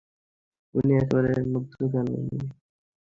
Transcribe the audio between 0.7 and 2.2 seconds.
উনি এসবের মধ্যে কেন?